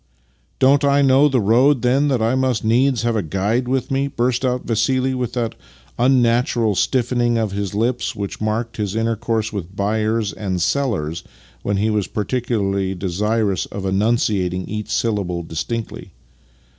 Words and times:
"Don't 0.59 0.83
I 0.83 1.03
know 1.03 1.27
the 1.29 1.39
road, 1.39 1.83
then, 1.83 2.07
that 2.07 2.23
I 2.23 2.33
must 2.33 2.65
needs 2.65 3.03
have 3.03 3.15
a 3.15 3.21
guide 3.21 3.67
with 3.67 3.91
me?" 3.91 4.07
burst 4.07 4.43
out 4.43 4.65
Vassili 4.65 5.13
with 5.13 5.33
that 5.33 5.53
unnatural 5.99 6.73
stiffening 6.73 7.37
of 7.37 7.51
his 7.51 7.75
lips 7.75 8.15
which 8.15 8.41
marked 8.41 8.77
his 8.77 8.95
inter 8.95 9.15
course 9.15 9.53
with 9.53 9.75
buyers 9.75 10.33
and 10.33 10.59
sellers 10.59 11.23
when 11.61 11.77
he 11.77 11.91
was 11.91 12.07
particularly 12.07 12.95
desirous 12.95 13.67
of 13.67 13.85
enunciating 13.85 14.67
each 14.67 14.89
syllable 14.89 15.43
distinctly. 15.43 16.11